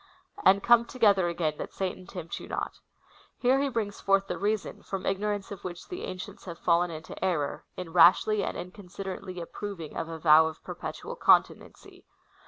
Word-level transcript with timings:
And 0.43 0.63
come 0.63 0.85
together 0.85 1.27
again, 1.27 1.57
that 1.59 1.73
Satan 1.75 2.07
tempt 2.07 2.39
you 2.39 2.47
not. 2.47 2.79
Here 3.37 3.59
he 3.61 3.69
brings 3.69 4.01
forward 4.01 4.27
the 4.27 4.37
reason, 4.39 4.81
from 4.81 5.05
ignorance 5.05 5.51
of 5.51 5.63
which 5.63 5.89
the 5.89 6.05
ancients 6.05 6.45
have 6.45 6.57
fallen 6.57 6.89
into 6.89 7.23
error, 7.23 7.65
in 7.77 7.93
rashly 7.93 8.43
and 8.43 8.57
inconsiderately 8.57 9.35
apjDroving 9.35 9.95
of 9.95 10.09
a 10.09 10.17
vow 10.17 10.47
of 10.47 10.63
perpetual 10.63 11.15
continency. 11.15 12.07